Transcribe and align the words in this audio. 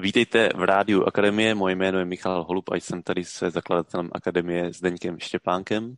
Vítejte 0.00 0.48
v 0.56 0.62
Rádiu 0.64 1.04
Akademie, 1.04 1.54
moje 1.54 1.74
jméno 1.74 1.98
je 1.98 2.04
Michal 2.04 2.44
Holub 2.44 2.70
a 2.72 2.76
jsem 2.76 3.02
tady 3.02 3.24
se 3.24 3.50
zakladatelem 3.50 4.10
Akademie 4.12 4.72
s 4.72 4.80
Deňkem 4.80 5.18
Štěpánkem. 5.18 5.94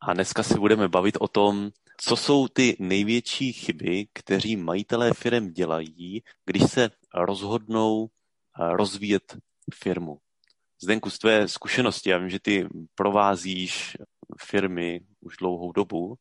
A 0.00 0.14
dneska 0.14 0.42
si 0.42 0.58
budeme 0.58 0.88
bavit 0.88 1.16
o 1.20 1.28
tom, 1.28 1.70
co 1.96 2.16
jsou 2.16 2.48
ty 2.48 2.76
největší 2.78 3.52
chyby, 3.52 4.06
kteří 4.12 4.56
majitelé 4.56 5.14
firm 5.14 5.50
dělají, 5.50 6.22
když 6.44 6.62
se 6.62 6.90
rozhodnou 7.14 8.06
eh, 8.06 8.76
rozvíjet 8.76 9.36
firmu. 9.74 10.18
Zdenku, 10.82 11.10
z 11.10 11.18
tvé 11.18 11.48
zkušenosti, 11.48 12.10
já 12.10 12.18
vím, 12.18 12.30
že 12.30 12.40
ty 12.40 12.68
provázíš 12.94 13.96
firmy 14.46 15.00
už 15.20 15.36
dlouhou 15.36 15.72
dobu, 15.72 16.14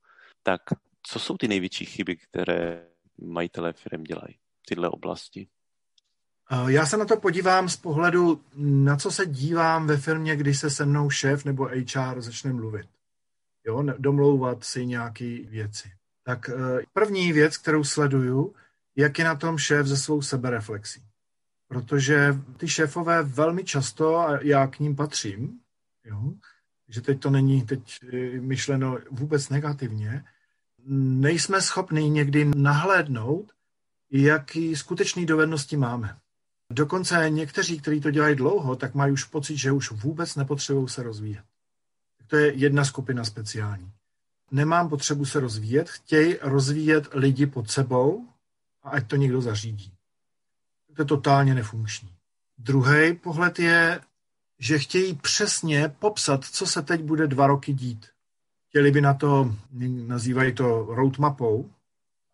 tak 0.44 0.62
co 1.04 1.20
jsou 1.20 1.38
ty 1.38 1.48
největší 1.48 1.86
chyby, 1.86 2.16
které 2.16 2.88
majitelé 3.22 3.74
firm 3.74 4.04
dělají 4.04 4.36
v 4.62 4.76
této 4.76 4.92
oblasti? 4.92 5.48
Eh, 6.52 6.72
já 6.72 6.86
se 6.86 6.98
na 6.98 7.06
to 7.06 7.18
podívám 7.18 7.70
z 7.70 7.76
pohledu, 7.76 8.42
na 8.56 8.96
co 8.98 9.12
se 9.12 9.26
dívám 9.26 9.88
ve 9.88 9.98
firmě, 9.98 10.36
když 10.36 10.60
se 10.60 10.70
se 10.70 10.86
mnou 10.86 11.10
šéf 11.10 11.46
nebo 11.46 11.66
HR 11.66 12.22
začne 12.22 12.54
mluvit. 12.54 12.88
Jo, 13.66 13.84
domlouvat 13.98 14.64
si 14.64 14.86
nějaké 14.86 15.40
věci. 15.50 15.92
Tak 16.24 16.50
eh, 16.50 16.54
první 16.94 17.34
věc, 17.34 17.58
kterou 17.58 17.84
sleduju, 17.84 18.56
jak 18.96 19.20
je 19.20 19.26
na 19.26 19.36
tom 19.36 19.58
šéf 19.58 19.88
ze 19.88 19.98
svou 19.98 20.22
sebereflexí. 20.22 21.04
Protože 21.68 22.36
ty 22.58 22.68
šéfové 22.68 23.24
velmi 23.24 23.64
často, 23.64 24.18
a 24.18 24.40
já 24.42 24.68
k 24.68 24.80
ním 24.80 24.96
patřím, 24.96 25.60
jo, 26.06 26.34
že 26.90 27.02
teď 27.02 27.20
to 27.20 27.30
není 27.30 27.66
teď 27.66 28.00
eh, 28.04 28.42
myšleno 28.42 28.98
vůbec 29.12 29.50
negativně, 29.50 30.24
nejsme 30.88 31.62
schopni 31.62 32.10
někdy 32.10 32.52
nahlédnout, 32.56 33.52
jaký 34.12 34.76
skutečný 34.76 35.26
dovednosti 35.26 35.78
máme. 35.78 36.18
Dokonce 36.70 37.30
někteří, 37.30 37.80
kteří 37.80 38.02
to 38.02 38.12
dělají 38.12 38.36
dlouho, 38.36 38.76
tak 38.76 38.96
mají 38.96 39.14
už 39.14 39.24
pocit, 39.24 39.58
že 39.58 39.72
už 39.72 39.92
vůbec 39.92 40.36
nepotřebují 40.36 40.90
se 40.90 41.04
rozvíjet. 41.04 41.44
To 42.28 42.36
je 42.36 42.54
jedna 42.54 42.86
skupina 42.86 43.24
speciální. 43.24 43.92
Nemám 44.52 44.90
potřebu 44.90 45.26
se 45.26 45.40
rozvíjet, 45.40 45.90
chtějí 45.90 46.38
rozvíjet 46.42 47.08
lidi 47.14 47.46
pod 47.46 47.72
sebou 47.72 48.28
a 48.84 48.90
ať 48.90 49.08
to 49.08 49.16
někdo 49.16 49.42
zařídí. 49.42 49.94
To 50.96 51.02
je 51.02 51.06
totálně 51.06 51.56
nefunkční. 51.56 52.10
Druhý 52.58 53.14
pohled 53.14 53.60
je, 53.60 54.02
že 54.60 54.80
chtějí 54.80 55.14
přesně 55.16 55.90
popsat, 56.00 56.46
co 56.46 56.68
se 56.68 56.82
teď 56.82 57.02
bude 57.02 57.28
dva 57.28 57.48
roky 57.48 57.74
dít. 57.74 58.08
Chtěli 58.70 58.92
by 58.92 59.02
na 59.02 59.14
to, 59.14 59.56
nazývají 60.08 60.54
to 60.54 60.86
roadmapou, 60.90 61.70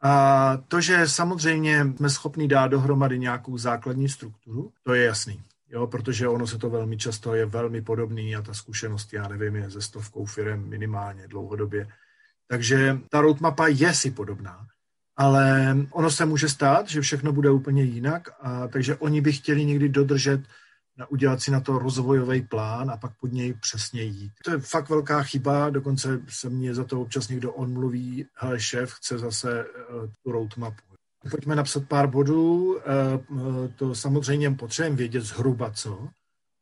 a 0.01 0.57
to, 0.67 0.81
že 0.81 1.07
samozřejmě 1.07 1.85
jsme 1.97 2.09
schopni 2.09 2.47
dát 2.47 2.67
dohromady 2.67 3.19
nějakou 3.19 3.57
základní 3.57 4.09
strukturu, 4.09 4.71
to 4.83 4.93
je 4.93 5.05
jasný. 5.05 5.41
Jo, 5.71 5.87
protože 5.87 6.27
ono 6.27 6.47
se 6.47 6.57
to 6.57 6.69
velmi 6.69 6.97
často 6.97 7.35
je 7.35 7.45
velmi 7.45 7.81
podobný 7.81 8.35
a 8.35 8.41
ta 8.41 8.53
zkušenost, 8.53 9.13
já 9.13 9.27
nevím, 9.27 9.55
je 9.55 9.69
ze 9.69 9.81
stovkou 9.81 10.25
firm 10.25 10.69
minimálně 10.69 11.27
dlouhodobě. 11.27 11.87
Takže 12.47 12.97
ta 13.09 13.21
roadmapa 13.21 13.67
je 13.67 13.93
si 13.93 14.11
podobná, 14.11 14.67
ale 15.17 15.75
ono 15.91 16.11
se 16.11 16.25
může 16.25 16.49
stát, 16.49 16.89
že 16.89 17.01
všechno 17.01 17.31
bude 17.31 17.49
úplně 17.49 17.83
jinak, 17.83 18.29
a 18.41 18.67
takže 18.67 18.95
oni 18.95 19.21
by 19.21 19.33
chtěli 19.33 19.65
někdy 19.65 19.89
dodržet 19.89 20.41
udělat 21.07 21.41
si 21.41 21.51
na 21.51 21.59
to 21.59 21.79
rozvojový 21.79 22.41
plán 22.41 22.91
a 22.91 22.97
pak 22.97 23.11
pod 23.19 23.33
něj 23.33 23.53
přesně 23.53 24.03
jít. 24.03 24.31
To 24.43 24.51
je 24.51 24.59
fakt 24.59 24.89
velká 24.89 25.23
chyba, 25.23 25.69
dokonce 25.69 26.21
se 26.29 26.49
mě 26.49 26.75
za 26.75 26.83
to 26.83 27.01
občas 27.01 27.27
někdo 27.27 27.53
onmluví, 27.53 28.25
hele 28.33 28.59
šéf 28.59 28.93
chce 28.93 29.17
zase 29.17 29.65
uh, 29.65 30.09
tu 30.23 30.31
roadmapu. 30.31 30.81
Pojďme 31.31 31.55
napsat 31.55 31.87
pár 31.87 32.07
bodů, 32.07 32.75
uh, 32.75 33.67
to 33.75 33.95
samozřejmě 33.95 34.51
potřebujeme 34.51 34.95
vědět 34.95 35.21
zhruba 35.21 35.71
co, 35.71 36.09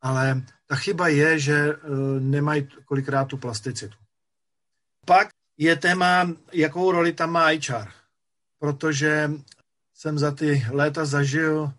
ale 0.02 0.42
ta 0.66 0.76
chyba 0.76 1.08
je, 1.08 1.38
že 1.38 1.76
uh, 1.76 1.80
nemají 2.20 2.68
kolikrát 2.84 3.24
tu 3.24 3.36
plasticitu. 3.36 3.96
Pak 5.06 5.28
je 5.58 5.76
téma, 5.76 6.30
jakou 6.52 6.92
roli 6.92 7.12
tam 7.12 7.32
má 7.32 7.46
HR, 7.46 7.88
protože 8.58 9.30
jsem 9.94 10.18
za 10.18 10.30
ty 10.30 10.66
léta 10.70 11.04
zažil 11.04 11.72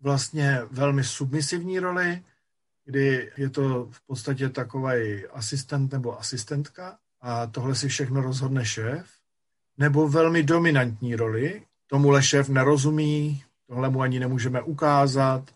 vlastně 0.00 0.60
velmi 0.70 1.04
submisivní 1.04 1.78
roli, 1.78 2.22
kdy 2.84 3.30
je 3.36 3.50
to 3.50 3.88
v 3.90 4.06
podstatě 4.06 4.48
takový 4.48 5.26
asistent 5.26 5.92
nebo 5.92 6.20
asistentka 6.20 6.98
a 7.20 7.46
tohle 7.46 7.74
si 7.74 7.88
všechno 7.88 8.20
rozhodne 8.20 8.64
šéf, 8.64 9.06
nebo 9.78 10.08
velmi 10.08 10.42
dominantní 10.42 11.16
roli, 11.16 11.62
tomuhle 11.86 12.22
šéf 12.22 12.48
nerozumí, 12.48 13.44
tohle 13.66 13.90
mu 13.90 14.00
ani 14.00 14.20
nemůžeme 14.20 14.62
ukázat, 14.62 15.50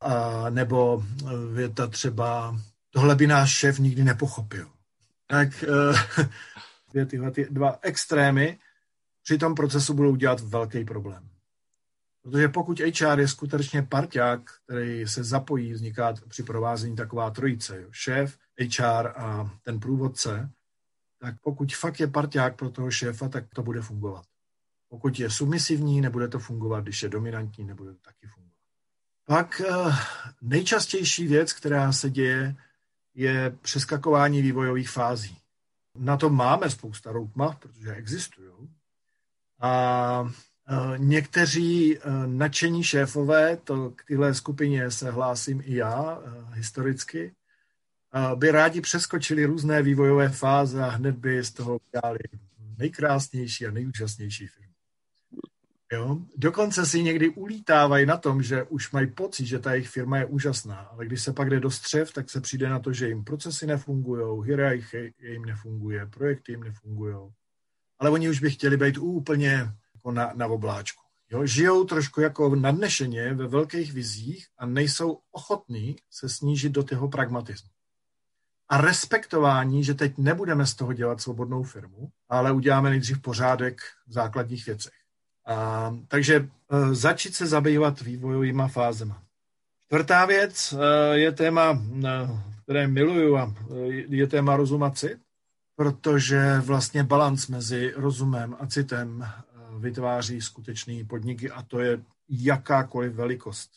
a 0.00 0.50
nebo 0.50 1.04
věta 1.52 1.86
třeba, 1.86 2.60
tohle 2.90 3.16
by 3.16 3.26
náš 3.26 3.50
šéf 3.50 3.78
nikdy 3.78 4.04
nepochopil. 4.04 4.70
Tak 5.26 5.64
dvě 6.90 7.06
tyhle 7.06 7.30
ty 7.30 7.46
dva 7.50 7.78
extrémy 7.82 8.58
při 9.22 9.38
tom 9.38 9.54
procesu 9.54 9.94
budou 9.94 10.16
dělat 10.16 10.40
velký 10.40 10.84
problém. 10.84 11.28
Protože 12.24 12.48
pokud 12.48 12.80
HR 12.80 13.20
je 13.20 13.28
skutečně 13.28 13.82
parťák, 13.82 14.40
který 14.64 15.06
se 15.06 15.24
zapojí, 15.24 15.72
vzniká 15.72 16.14
při 16.28 16.42
provázení 16.42 16.96
taková 16.96 17.30
trojice, 17.30 17.82
jo, 17.82 17.88
šéf, 17.90 18.38
HR 18.78 19.06
a 19.16 19.50
ten 19.62 19.80
průvodce, 19.80 20.50
tak 21.18 21.34
pokud 21.40 21.74
fakt 21.74 22.00
je 22.00 22.06
parťák 22.06 22.56
pro 22.56 22.70
toho 22.70 22.90
šéfa, 22.90 23.28
tak 23.28 23.44
to 23.54 23.62
bude 23.62 23.82
fungovat. 23.82 24.24
Pokud 24.88 25.18
je 25.18 25.30
submisivní, 25.30 26.00
nebude 26.00 26.28
to 26.28 26.38
fungovat, 26.38 26.84
když 26.84 27.02
je 27.02 27.08
dominantní, 27.08 27.64
nebude 27.64 27.92
to 27.92 28.00
taky 28.00 28.26
fungovat. 28.26 28.54
Pak 29.26 29.60
eh, 29.60 29.92
nejčastější 30.42 31.26
věc, 31.26 31.52
která 31.52 31.92
se 31.92 32.10
děje, 32.10 32.56
je 33.14 33.56
přeskakování 33.62 34.42
vývojových 34.42 34.90
fází. 34.90 35.38
Na 35.98 36.16
to 36.16 36.30
máme 36.30 36.70
spousta 36.70 37.12
roadmap, 37.12 37.58
protože 37.58 37.94
existují. 37.94 38.70
A 39.60 40.32
někteří 40.96 41.98
eh, 41.98 42.00
nadšení 42.26 42.84
šéfové, 42.84 43.56
to 43.56 43.90
k 43.90 44.04
téhle 44.08 44.34
skupině 44.34 44.90
se 44.90 45.10
hlásím 45.10 45.62
i 45.64 45.74
já 45.76 46.22
eh, 46.24 46.54
historicky, 46.54 47.34
by 48.34 48.50
rádi 48.50 48.80
přeskočili 48.80 49.44
různé 49.44 49.82
vývojové 49.82 50.28
fáze 50.28 50.82
a 50.82 50.88
hned 50.88 51.16
by 51.16 51.44
z 51.44 51.52
toho 51.52 51.78
udělali 51.88 52.18
nejkrásnější 52.78 53.66
a 53.66 53.70
nejúžasnější 53.70 54.46
film. 54.46 54.68
Jo? 55.92 56.18
Dokonce 56.36 56.86
si 56.86 57.02
někdy 57.02 57.28
ulítávají 57.28 58.06
na 58.06 58.16
tom, 58.16 58.42
že 58.42 58.62
už 58.62 58.92
mají 58.92 59.06
pocit, 59.06 59.46
že 59.46 59.58
ta 59.58 59.72
jejich 59.72 59.88
firma 59.88 60.18
je 60.18 60.26
úžasná, 60.26 60.76
ale 60.76 61.06
když 61.06 61.22
se 61.22 61.32
pak 61.32 61.50
jde 61.50 61.60
do 61.60 61.70
střev, 61.70 62.12
tak 62.12 62.30
se 62.30 62.40
přijde 62.40 62.68
na 62.68 62.78
to, 62.78 62.92
že 62.92 63.08
jim 63.08 63.24
procesy 63.24 63.66
nefungují, 63.66 64.46
hierarchie 64.46 65.12
jim 65.18 65.44
nefunguje, 65.44 66.06
projekty 66.06 66.52
jim 66.52 66.62
nefungují. 66.62 67.16
Ale 67.98 68.10
oni 68.10 68.28
už 68.28 68.40
by 68.40 68.50
chtěli 68.50 68.76
být 68.76 68.98
úplně 68.98 69.74
jako 70.04 70.12
na, 70.12 70.32
na 70.34 70.46
obláčku. 70.46 71.02
Jo, 71.30 71.46
žijou 71.46 71.84
trošku 71.84 72.20
jako 72.20 72.54
nadnešeně 72.54 73.34
ve 73.34 73.46
velkých 73.46 73.92
vizích 73.92 74.46
a 74.58 74.66
nejsou 74.66 75.18
ochotní 75.32 75.96
se 76.10 76.28
snížit 76.28 76.72
do 76.72 76.82
toho 76.82 77.08
pragmatismu. 77.08 77.70
A 78.68 78.80
respektování, 78.80 79.84
že 79.84 79.94
teď 79.94 80.18
nebudeme 80.18 80.66
z 80.66 80.74
toho 80.74 80.92
dělat 80.92 81.20
svobodnou 81.20 81.62
firmu, 81.62 82.10
ale 82.28 82.52
uděláme 82.52 82.90
nejdřív 82.90 83.22
pořádek 83.22 83.80
v 84.06 84.12
základních 84.12 84.66
věcech. 84.66 84.92
A, 85.46 85.96
takže 86.08 86.36
e, 86.36 86.94
začít 86.94 87.34
se 87.34 87.46
zabývat 87.46 88.00
vývojovými 88.00 88.62
fázema. 88.68 89.22
Čtvrtá 89.86 90.26
věc 90.26 90.72
e, 90.72 91.18
je 91.18 91.32
téma, 91.32 91.72
e, 91.72 92.08
které 92.62 92.86
miluju 92.86 93.36
a 93.36 93.54
e, 93.70 93.76
je 94.16 94.26
téma 94.26 94.56
rozum 94.56 94.82
a 94.82 94.90
cit, 94.90 95.18
protože 95.76 96.60
vlastně 96.60 97.04
balans 97.04 97.48
mezi 97.48 97.92
rozumem 97.96 98.56
a 98.60 98.66
citem 98.66 99.26
vytváří 99.78 100.40
skutečný 100.40 101.04
podniky 101.04 101.50
a 101.50 101.62
to 101.62 101.80
je 101.80 102.02
jakákoliv 102.28 103.12
velikost, 103.12 103.70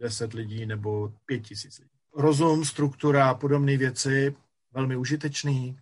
10 0.00 0.32
lidí 0.32 0.66
nebo 0.66 1.12
5 1.26 1.40
tisíc 1.40 1.78
lidí. 1.78 1.90
Rozum, 2.16 2.64
struktura, 2.64 3.34
podobné 3.34 3.76
věci, 3.76 4.36
velmi 4.72 4.96
užitečný. 4.96 5.78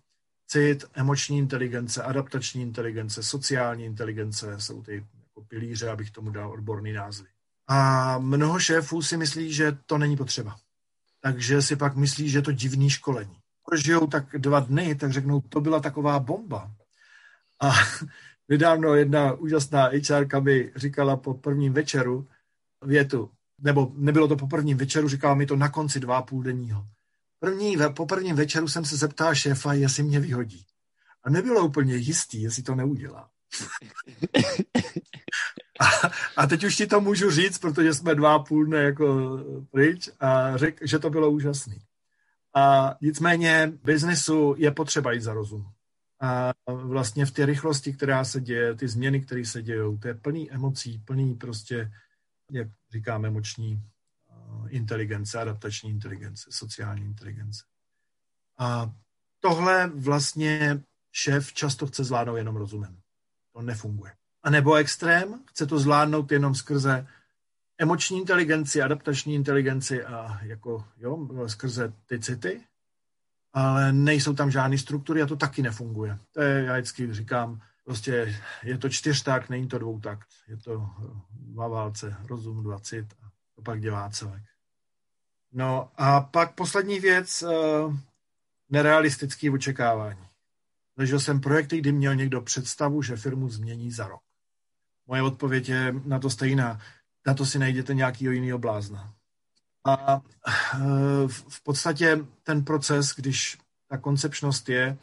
Cit, 0.47 0.85
emoční 0.93 1.37
inteligence, 1.37 2.03
adaptační 2.03 2.61
inteligence, 2.61 3.23
sociální 3.23 3.85
inteligence 3.85 4.59
jsou 4.59 4.81
ty 4.81 5.05
jako 5.23 5.41
pilíře, 5.47 5.89
abych 5.89 6.11
tomu 6.11 6.29
dal 6.29 6.51
odborný 6.51 6.93
názvy. 6.93 7.27
A 7.67 8.17
mnoho 8.19 8.59
šéfů 8.59 9.01
si 9.01 9.17
myslí, 9.17 9.53
že 9.53 9.77
to 9.85 9.97
není 9.97 10.17
potřeba. 10.17 10.55
Takže 11.21 11.61
si 11.61 11.75
pak 11.75 11.95
myslí, 11.95 12.29
že 12.29 12.37
je 12.37 12.41
to 12.41 12.51
divný 12.51 12.89
školení. 12.89 13.37
Když 13.69 13.83
žijou 13.83 14.07
tak 14.07 14.37
dva 14.37 14.59
dny, 14.59 14.95
tak 14.95 15.11
řeknou, 15.11 15.41
to 15.41 15.61
byla 15.61 15.79
taková 15.79 16.19
bomba. 16.19 16.71
A 17.61 17.71
Nedávno 18.49 18.95
jedna 18.95 19.33
úžasná 19.33 19.89
HR 20.09 20.41
mi 20.41 20.71
říkala 20.75 21.17
po 21.17 21.33
prvním 21.33 21.73
večeru 21.73 22.27
větu, 22.85 23.31
nebo 23.59 23.91
nebylo 23.95 24.27
to 24.27 24.35
po 24.35 24.47
prvním 24.47 24.77
večeru, 24.77 25.09
říkala 25.09 25.35
mi 25.35 25.45
to 25.45 25.55
na 25.55 25.69
konci 25.69 25.99
dva 25.99 26.21
půl 26.21 26.43
denního. 26.43 26.87
První, 27.39 27.77
po 27.95 28.05
prvním 28.05 28.35
večeru 28.35 28.67
jsem 28.67 28.85
se 28.85 28.97
zeptal 28.97 29.35
šéfa, 29.35 29.73
jestli 29.73 30.03
mě 30.03 30.19
vyhodí. 30.19 30.65
A 31.23 31.29
nebylo 31.29 31.65
úplně 31.65 31.95
jistý, 31.95 32.41
jestli 32.41 32.63
to 32.63 32.75
neudělá. 32.75 33.29
A, 35.79 35.85
a 36.37 36.47
teď 36.47 36.63
už 36.63 36.75
ti 36.75 36.87
to 36.87 37.01
můžu 37.01 37.31
říct, 37.31 37.57
protože 37.57 37.93
jsme 37.93 38.15
dva 38.15 38.39
půl 38.39 38.65
dne 38.65 38.83
jako 38.83 39.39
pryč 39.71 40.09
a 40.19 40.57
řekl, 40.57 40.87
že 40.87 40.99
to 40.99 41.09
bylo 41.09 41.31
úžasný. 41.31 41.77
A 42.55 42.95
nicméně 43.01 43.73
biznesu 43.83 44.55
je 44.57 44.71
potřeba 44.71 45.11
jít 45.11 45.21
za 45.21 45.33
rozum. 45.33 45.65
A 46.21 46.53
vlastně 46.67 47.25
v 47.25 47.31
té 47.31 47.45
rychlosti, 47.45 47.93
která 47.93 48.23
se 48.23 48.41
děje, 48.41 48.75
ty 48.75 48.87
změny, 48.87 49.21
které 49.21 49.45
se 49.45 49.61
dějou, 49.61 49.97
to 49.97 50.07
je 50.07 50.13
plný 50.13 50.51
emocí, 50.51 50.99
plný 51.05 51.35
prostě, 51.35 51.91
jak 52.51 52.67
říkáme, 52.91 53.27
emoční 53.27 53.81
eh, 54.29 54.69
inteligence, 54.69 55.39
adaptační 55.39 55.89
inteligence, 55.89 56.49
sociální 56.51 57.05
inteligence. 57.05 57.63
A 58.57 58.91
tohle 59.39 59.91
vlastně 59.95 60.83
šéf 61.11 61.53
často 61.53 61.87
chce 61.87 62.03
zvládnout 62.03 62.37
jenom 62.37 62.55
rozumem. 62.55 62.97
To 63.53 63.61
nefunguje. 63.61 64.13
A 64.43 64.49
nebo 64.49 64.75
extrém, 64.75 65.43
chce 65.49 65.65
to 65.65 65.79
zvládnout 65.79 66.31
jenom 66.31 66.55
skrze 66.55 67.07
emoční 67.77 68.19
inteligenci, 68.19 68.81
adaptační 68.81 69.35
inteligenci 69.35 70.03
a 70.05 70.39
jako, 70.43 70.85
jo, 70.97 71.27
skrze 71.47 71.93
ty 72.05 72.19
city, 72.19 72.61
ale 73.53 73.93
nejsou 73.93 74.33
tam 74.33 74.51
žádné 74.51 74.77
struktury 74.77 75.21
a 75.21 75.25
to 75.25 75.35
taky 75.35 75.61
nefunguje. 75.61 76.17
To 76.31 76.41
je, 76.41 76.63
já 76.63 76.73
vždycky 76.73 77.13
říkám, 77.13 77.61
prostě 77.85 78.35
je 78.63 78.77
to 78.77 78.89
čtyřtakt, 78.89 79.49
není 79.49 79.67
to 79.67 79.77
dvoutakt. 79.79 80.27
Je 80.47 80.57
to 80.57 80.89
dva 81.31 81.67
válce, 81.67 82.15
rozum, 82.29 82.63
dva 82.63 82.79
cit 82.79 83.13
a 83.23 83.29
to 83.55 83.61
pak 83.61 83.81
dělá 83.81 84.09
celek. 84.09 84.43
No 85.51 85.91
a 85.97 86.21
pak 86.21 86.55
poslední 86.55 86.99
věc, 86.99 87.43
eh, 87.43 87.97
nerealistické 88.69 89.51
očekávání. 89.51 90.27
Zažil 90.97 91.19
jsem 91.19 91.41
projekty, 91.41 91.77
kdy 91.77 91.91
měl 91.91 92.15
někdo 92.15 92.41
představu, 92.41 93.01
že 93.01 93.15
firmu 93.15 93.49
změní 93.49 93.91
za 93.91 94.07
rok. 94.07 94.21
Moje 95.07 95.21
odpověď 95.21 95.69
je 95.69 95.95
na 96.05 96.19
to 96.19 96.29
stejná. 96.29 96.79
Na 97.27 97.33
to 97.33 97.45
si 97.45 97.59
najděte 97.59 97.93
nějaký 97.93 98.25
jiný 98.25 98.53
blázna. 98.53 99.13
A 99.85 100.21
eh, 100.47 101.27
v 101.27 101.63
podstatě 101.63 102.25
ten 102.43 102.65
proces, 102.65 103.15
když 103.15 103.57
ta 103.87 103.97
koncepčnost 103.97 104.69
je, 104.69 104.97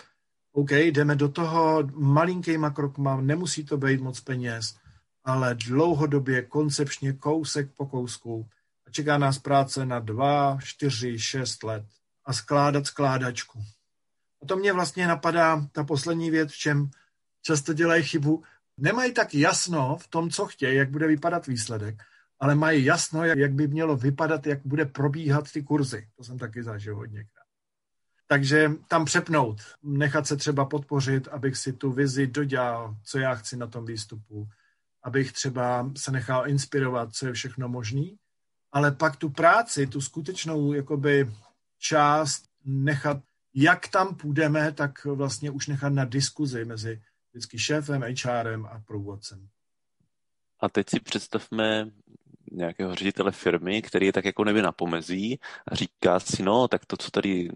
OK, 0.53 0.71
jdeme 0.71 1.17
do 1.17 1.29
toho 1.29 1.83
malinkýma 1.93 2.71
krokma, 2.71 3.21
nemusí 3.21 3.65
to 3.65 3.77
být 3.77 4.01
moc 4.01 4.21
peněz, 4.21 4.77
ale 5.25 5.55
dlouhodobě, 5.55 6.43
koncepčně, 6.43 7.13
kousek 7.13 7.71
po 7.77 7.87
kousku. 7.87 8.49
A 8.87 8.91
čeká 8.91 9.19
nás 9.19 9.39
práce 9.39 9.87
na 9.87 9.99
dva, 9.99 10.59
čtyři, 10.63 11.19
šest 11.19 11.63
let 11.63 11.85
a 12.25 12.33
skládat 12.33 12.87
skládačku. 12.87 13.65
A 14.43 14.47
to 14.47 14.57
mě 14.57 14.73
vlastně 14.73 15.07
napadá 15.07 15.67
ta 15.73 15.85
poslední 15.85 16.31
věc, 16.31 16.53
v 16.53 16.59
čem 16.59 16.91
často 17.43 17.73
dělají 17.73 18.03
chybu. 18.03 18.43
Nemají 18.77 19.13
tak 19.13 19.35
jasno 19.35 19.97
v 19.97 20.09
tom, 20.09 20.31
co 20.31 20.47
chtějí, 20.47 20.77
jak 20.77 20.91
bude 20.91 21.07
vypadat 21.07 21.47
výsledek, 21.47 22.03
ale 22.41 22.55
mají 22.55 22.85
jasno, 22.85 23.25
jak, 23.25 23.39
jak 23.39 23.53
by 23.53 23.69
mělo 23.69 23.97
vypadat, 23.97 24.47
jak 24.47 24.61
bude 24.65 24.85
probíhat 24.85 25.53
ty 25.53 25.63
kurzy. 25.63 26.09
To 26.17 26.25
jsem 26.25 26.39
taky 26.39 26.63
zažil 26.63 26.97
hodněkrát. 26.97 27.47
Takže 28.27 28.71
tam 28.89 29.05
přepnout, 29.05 29.61
nechat 29.83 30.27
se 30.27 30.37
třeba 30.37 30.65
podpořit, 30.65 31.29
abych 31.29 31.57
si 31.57 31.73
tu 31.73 31.93
vizi 31.93 32.27
dodělal, 32.27 32.97
co 33.05 33.19
já 33.19 33.35
chci 33.35 33.57
na 33.57 33.67
tom 33.67 33.87
výstupu, 33.87 34.49
abych 35.03 35.33
třeba 35.33 35.91
se 35.97 36.13
nechal 36.13 36.49
inspirovat, 36.49 37.15
co 37.15 37.27
je 37.27 37.33
všechno 37.33 37.69
možný, 37.69 38.19
ale 38.73 38.93
pak 38.93 39.17
tu 39.17 39.31
práci, 39.31 39.87
tu 39.87 40.01
skutečnou 40.01 40.73
jakoby 40.73 41.33
část 41.79 42.45
nechat, 42.65 43.23
jak 43.55 43.89
tam 43.89 44.15
půjdeme, 44.15 44.73
tak 44.73 45.05
vlastně 45.05 45.51
už 45.51 45.67
nechat 45.67 45.93
na 45.93 46.05
diskuzi 46.05 46.65
mezi 46.65 47.03
vždycky 47.31 47.59
šéfem, 47.59 48.05
HRem 48.25 48.67
a 48.67 48.83
průvodcem. 48.87 49.49
A 50.61 50.69
teď 50.69 50.91
si 50.91 51.01
představme 51.01 51.91
nějakého 52.51 52.95
ředitele 52.95 53.33
firmy, 53.33 53.83
který 53.83 54.07
je 54.07 54.13
tak 54.13 54.25
jako 54.25 54.45
neby 54.45 54.63
na 54.63 54.73
pomezí 54.73 55.39
a 55.69 55.75
říká 55.75 56.21
si, 56.21 56.43
no, 56.43 56.69
tak 56.69 56.87
to, 56.87 56.97
co 56.97 57.11
tady 57.11 57.51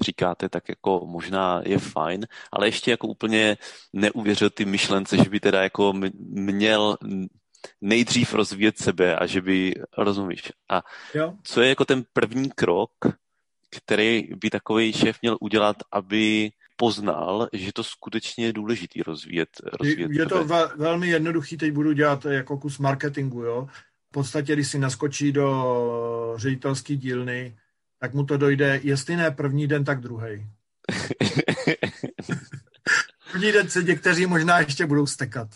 říkáte, 0.00 0.48
tak 0.48 0.68
jako 0.68 1.06
možná 1.06 1.62
je 1.64 1.78
fajn, 1.78 2.26
ale 2.52 2.68
ještě 2.68 2.90
jako 2.90 3.06
úplně 3.08 3.56
neuvěřil 3.92 4.50
ty 4.50 4.64
myšlence, 4.64 5.16
že 5.16 5.30
by 5.30 5.40
teda 5.40 5.62
jako 5.62 5.92
měl 6.18 6.96
nejdřív 7.80 8.34
rozvíjet 8.34 8.78
sebe 8.78 9.16
a 9.16 9.26
že 9.26 9.40
by, 9.40 9.74
rozumíš, 9.98 10.52
a 10.68 10.82
jo. 11.14 11.34
co 11.42 11.62
je 11.62 11.68
jako 11.68 11.84
ten 11.84 12.04
první 12.12 12.50
krok, 12.50 12.90
který 13.70 14.28
by 14.40 14.50
takový 14.50 14.92
šéf 14.92 15.18
měl 15.22 15.36
udělat, 15.40 15.76
aby 15.92 16.50
poznal, 16.76 17.48
že 17.52 17.72
to 17.72 17.84
skutečně 17.84 18.46
je 18.46 18.52
důležitý 18.52 19.02
rozvíjet, 19.02 19.48
rozvíjet 19.80 20.10
Je 20.10 20.26
to 20.26 20.44
ve, 20.44 20.66
velmi 20.76 21.08
jednoduchý, 21.08 21.56
teď 21.56 21.72
budu 21.72 21.92
dělat 21.92 22.24
jako 22.24 22.58
kus 22.58 22.78
marketingu, 22.78 23.42
jo 23.42 23.68
podstatě, 24.10 24.52
když 24.52 24.68
si 24.68 24.78
naskočí 24.78 25.32
do 25.32 26.34
ředitelské 26.36 26.96
dílny, 26.96 27.56
tak 27.98 28.14
mu 28.14 28.24
to 28.24 28.36
dojde, 28.36 28.80
jestli 28.82 29.16
ne 29.16 29.30
první 29.30 29.66
den, 29.66 29.84
tak 29.84 30.00
druhý. 30.00 30.46
první 33.32 33.52
den 33.52 33.68
se 33.68 33.82
někteří 33.82 34.26
možná 34.26 34.58
ještě 34.58 34.86
budou 34.86 35.06
stekat. 35.06 35.48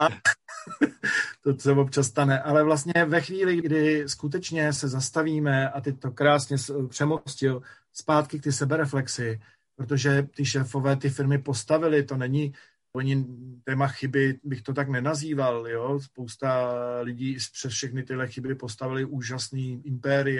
A 0.00 0.08
to 1.42 1.58
se 1.58 1.72
občas 1.72 2.06
stane. 2.06 2.40
Ale 2.40 2.62
vlastně 2.62 3.04
ve 3.04 3.20
chvíli, 3.20 3.56
kdy 3.56 4.08
skutečně 4.08 4.72
se 4.72 4.88
zastavíme 4.88 5.70
a 5.70 5.80
ty 5.80 5.92
to 5.92 6.10
krásně 6.10 6.56
přemostil 6.88 7.62
zpátky 7.92 8.38
k 8.38 8.42
ty 8.42 8.52
sebereflexy, 8.52 9.40
protože 9.76 10.28
ty 10.36 10.44
šéfové 10.44 10.96
ty 10.96 11.10
firmy 11.10 11.38
postavili, 11.38 12.02
to 12.02 12.16
není 12.16 12.54
Oni 12.96 13.26
téma 13.64 13.88
chyby 13.88 14.38
bych 14.44 14.62
to 14.62 14.74
tak 14.74 14.88
nenazýval, 14.88 15.68
jo. 15.68 16.00
Spousta 16.00 16.70
lidí 17.00 17.36
přes 17.52 17.72
všechny 17.72 18.02
tyhle 18.02 18.28
chyby 18.28 18.54
postavili 18.54 19.04
úžasný 19.04 19.82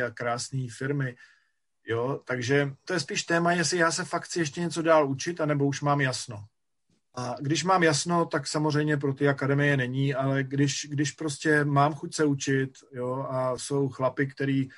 a 0.07 0.11
krásné 0.11 0.67
firmy, 0.77 1.17
jo. 1.87 2.21
Takže 2.25 2.73
to 2.85 2.93
je 2.93 3.01
spíš 3.01 3.23
téma, 3.23 3.53
jestli 3.53 3.79
já 3.79 3.91
se 3.91 4.05
fakt 4.05 4.25
chci 4.25 4.39
ještě 4.39 4.61
něco 4.61 4.83
dál 4.83 5.11
učit, 5.11 5.41
anebo 5.41 5.67
už 5.67 5.81
mám 5.81 6.01
jasno. 6.01 6.45
A 7.15 7.37
když 7.41 7.65
mám 7.65 7.83
jasno, 7.83 8.27
tak 8.27 8.47
samozřejmě 8.47 8.97
pro 8.97 9.15
ty 9.15 9.29
akademie 9.29 9.77
není, 9.77 10.15
ale 10.15 10.43
když, 10.43 10.87
když 10.91 11.13
prostě 11.13 11.65
mám 11.65 11.95
chuť 11.95 12.15
se 12.15 12.25
učit, 12.25 12.71
jo, 12.93 13.27
a 13.31 13.59
jsou 13.59 13.89
chlapy, 13.89 14.27
který 14.27 14.69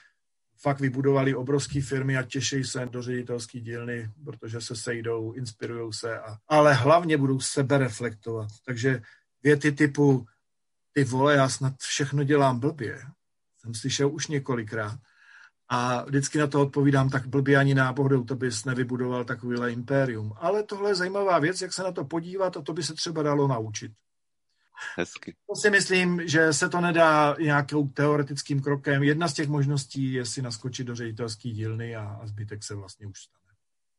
fakt 0.59 0.81
vybudovali 0.81 1.35
obrovské 1.35 1.83
firmy 1.83 2.17
a 2.17 2.23
těší 2.23 2.65
se 2.65 2.87
do 2.87 3.03
ředitelské 3.03 3.61
dílny, 3.61 4.11
protože 4.25 4.61
se 4.61 4.77
sejdou, 4.77 5.33
inspirují 5.33 5.93
se, 5.93 6.21
a, 6.21 6.37
ale 6.49 6.75
hlavně 6.75 7.17
budou 7.17 7.41
sebe 7.41 7.79
reflektovat. 7.79 8.49
Takže 8.65 9.03
věty 9.43 9.73
typu 9.73 10.27
ty 10.93 11.05
vole, 11.05 11.35
já 11.35 11.49
snad 11.49 11.73
všechno 11.79 12.25
dělám 12.25 12.61
blbě, 12.61 13.01
jsem 13.61 13.75
slyšel 13.75 14.11
už 14.11 14.27
několikrát. 14.27 14.99
A 15.69 16.05
vždycky 16.05 16.39
na 16.39 16.47
to 16.47 16.63
odpovídám, 16.63 17.11
tak 17.11 17.27
blbě 17.27 17.57
ani 17.57 17.75
náhodou 17.75 18.25
to 18.25 18.35
bys 18.35 18.65
nevybudoval 18.65 19.25
takovýhle 19.25 19.73
impérium. 19.73 20.33
Ale 20.37 20.63
tohle 20.63 20.91
je 20.91 20.95
zajímavá 20.95 21.39
věc, 21.39 21.61
jak 21.61 21.73
se 21.73 21.83
na 21.83 21.93
to 21.93 22.05
podívat 22.05 22.57
a 22.57 22.63
to 22.63 22.73
by 22.73 22.83
se 22.83 22.95
třeba 22.95 23.23
dalo 23.23 23.49
naučit. 23.49 23.93
Hezky. 24.97 25.35
To 25.49 25.57
si 25.57 25.71
myslím, 25.71 26.29
že 26.29 26.53
se 26.53 26.69
to 26.69 26.81
nedá 26.81 27.37
nějakou 27.41 27.89
teoretickým 27.89 28.63
krokem. 28.63 29.03
Jedna 29.03 29.29
z 29.29 29.35
těch 29.35 29.49
možností 29.49 30.13
je 30.13 30.25
si 30.27 30.43
naskočit 30.43 30.87
do 30.87 30.95
ředitelské 30.95 31.49
dílny 31.49 31.97
a, 31.97 32.19
a 32.23 32.27
zbytek 32.27 32.65
se 32.65 32.75
vlastně 32.75 33.07
už 33.07 33.19
stane. 33.19 33.47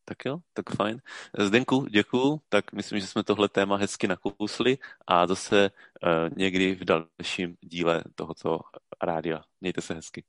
Tak 0.10 0.26
jo, 0.26 0.38
tak 0.54 0.76
fajn. 0.76 1.02
Zdenku, 1.40 1.86
děkuju. 1.86 2.42
Tak 2.50 2.74
myslím, 2.74 3.00
že 3.00 3.08
jsme 3.08 3.24
tohle 3.24 3.50
téma 3.50 3.78
hezky 3.78 4.08
nakousli 4.08 4.78
a 5.08 5.28
zase 5.28 5.72
uh, 6.04 6.38
někdy 6.38 6.76
v 6.76 6.84
dalším 6.86 7.56
díle 7.62 8.04
tohoto 8.16 8.60
rádia. 9.04 9.42
Mějte 9.62 9.82
se 9.82 9.94
hezky. 9.94 10.24